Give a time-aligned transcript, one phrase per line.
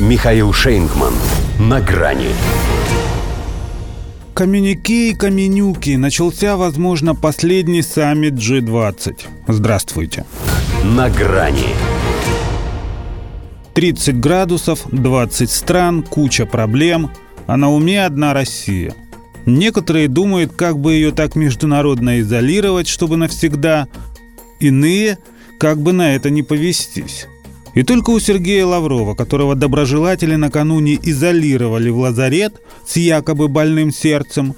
[0.00, 1.14] Михаил Шейнгман.
[1.60, 2.30] На грани.
[4.34, 5.90] Каменюки и каменюки.
[5.90, 9.20] Начался, возможно, последний саммит G20.
[9.46, 10.24] Здравствуйте.
[10.82, 11.68] На грани.
[13.74, 17.12] 30 градусов, 20 стран, куча проблем,
[17.46, 18.96] а на уме одна Россия.
[19.46, 23.86] Некоторые думают, как бы ее так международно изолировать, чтобы навсегда.
[24.58, 25.18] Иные,
[25.60, 27.28] как бы на это не повестись.
[27.74, 34.54] И только у Сергея Лаврова, которого доброжелатели накануне изолировали в лазарет с якобы больным сердцем,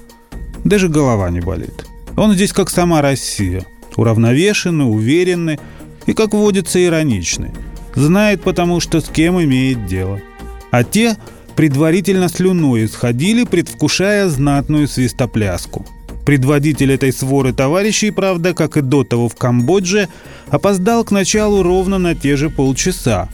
[0.63, 1.85] даже голова не болит.
[2.15, 3.65] Он здесь как сама Россия.
[3.95, 5.59] Уравновешенный, уверенный
[6.05, 7.51] и, как водится, ироничный.
[7.95, 10.21] Знает потому, что с кем имеет дело.
[10.69, 11.17] А те
[11.55, 15.85] предварительно слюной исходили, предвкушая знатную свистопляску–
[16.27, 20.09] Предводитель этой своры товарищей, правда, как и до того в Камбодже,
[20.49, 23.29] опоздал к началу ровно на те же полчаса.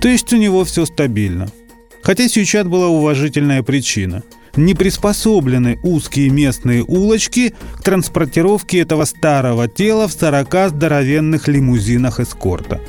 [0.00, 1.48] То есть у него все стабильно.
[2.04, 4.22] Хотя сейчас была уважительная причина.
[4.54, 12.80] Не приспособлены узкие местные улочки к транспортировке этого старого тела в 40 здоровенных лимузинах эскорта.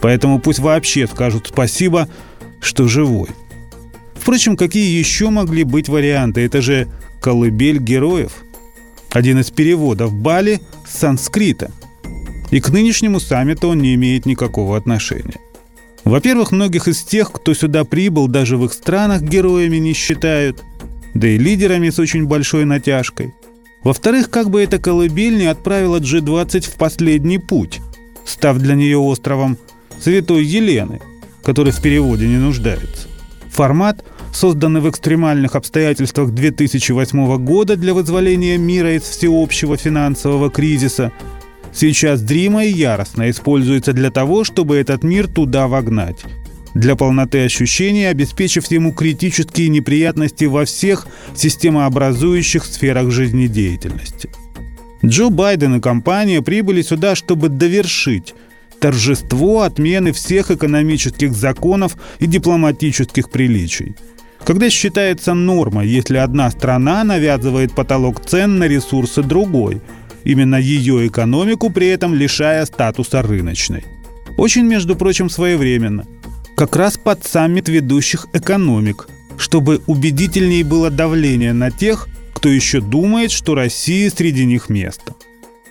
[0.00, 2.08] Поэтому пусть вообще скажут спасибо,
[2.60, 3.30] что живой.
[4.14, 6.42] Впрочем, какие еще могли быть варианты?
[6.42, 6.86] Это же
[7.20, 8.34] колыбель героев–
[9.14, 11.70] один из переводов Бали с санскрита.
[12.50, 15.38] И к нынешнему саммиту он не имеет никакого отношения.
[16.04, 20.62] Во-первых, многих из тех, кто сюда прибыл, даже в их странах героями не считают,
[21.14, 23.32] да и лидерами с очень большой натяжкой.
[23.84, 27.80] Во-вторых, как бы эта колыбель не отправила G20 в последний путь,
[28.26, 29.58] став для нее островом
[30.00, 31.00] Святой Елены,
[31.42, 33.08] который в переводе не нуждается.
[33.50, 34.04] Формат
[34.34, 41.12] созданный в экстремальных обстоятельствах 2008 года для вызволения мира из всеобщего финансового кризиса,
[41.72, 46.24] сейчас зримо и яростно используется для того, чтобы этот мир туда вогнать.
[46.74, 54.30] Для полноты ощущения, обеспечив ему критические неприятности во всех системообразующих сферах жизнедеятельности.
[55.04, 58.34] Джо Байден и компания прибыли сюда, чтобы довершить
[58.80, 63.94] торжество отмены всех экономических законов и дипломатических приличий–
[64.44, 69.80] когда считается нормой, если одна страна навязывает потолок цен на ресурсы другой,
[70.24, 73.84] именно ее экономику при этом лишая статуса рыночной.
[74.36, 76.06] Очень, между прочим, своевременно.
[76.56, 83.30] Как раз под саммит ведущих экономик, чтобы убедительнее было давление на тех, кто еще думает,
[83.30, 85.14] что России среди них место.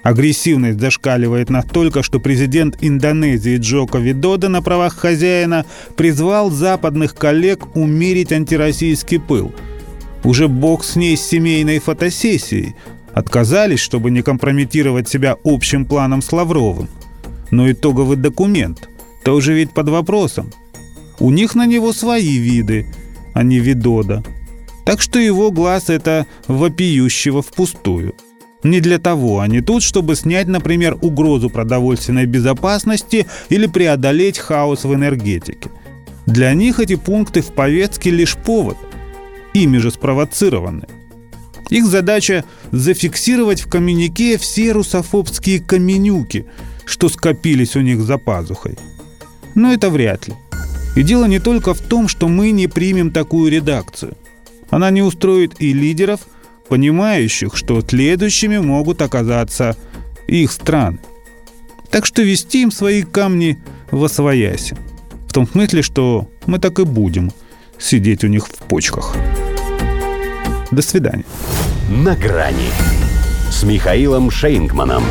[0.03, 5.66] Агрессивность зашкаливает настолько, что президент Индонезии Джоко Видода на правах хозяина
[5.96, 9.53] призвал западных коллег умерить антироссийский пыл.
[10.25, 12.75] Уже бог с ней с семейной фотосессией.
[13.14, 16.90] Отказались, чтобы не компрометировать себя общим планом с Лавровым.
[17.50, 18.90] Но итоговый документ
[19.24, 20.52] тоже ведь под вопросом.
[21.20, 22.88] У них на него свои виды,
[23.34, 24.24] а не Видода.
[24.85, 28.16] Так что его глаз это вопиющего впустую.
[28.63, 34.94] Не для того они тут, чтобы снять, например, угрозу продовольственной безопасности или преодолеть хаос в
[34.94, 35.69] энергетике.
[36.25, 38.78] Для них эти пункты в повестке лишь повод,
[39.53, 40.88] ими же спровоцированы.
[41.69, 46.46] Их задача– зафиксировать в коммюнике все русофобские каменюки,
[46.85, 48.78] что скопились у них за пазухой.
[49.56, 50.35] Но это вряд ли.
[50.96, 54.16] И дело не только в том, что мы не примем такую редакцию.
[54.69, 56.22] Она не устроит и лидеров–
[56.69, 59.75] понимающих, что следующими могут оказаться
[60.28, 61.00] их страны.
[61.90, 64.75] Так что вести им свои камни в освояси.
[65.28, 67.31] В том смысле, что мы так и будем
[67.78, 69.16] сидеть у них в почках.
[70.72, 71.25] До свидания.
[71.90, 72.69] На грани
[73.52, 75.03] с Михаилом Шейнгманом.